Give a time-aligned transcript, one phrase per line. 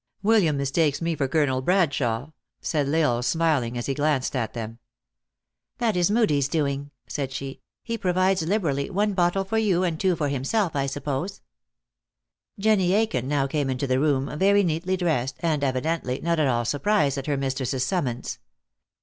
[0.23, 4.79] "William mistakes me for Colonel Brahshawe," said L Isle smiling, as he glanced at them.
[5.77, 9.99] "That is Moodie s doing," said she." He provides liberally, one bottle for you, and
[9.99, 11.41] two for himself, I suppose."
[12.57, 16.65] Jenny Aiken now came into the room, very neatly dressed, and, evidently not at all
[16.65, 18.39] surprised at her mistress s summons.